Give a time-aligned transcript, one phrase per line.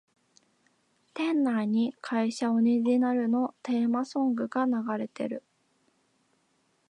[1.13, 5.43] 店内に会社オリジナルのテーマソングが流れてる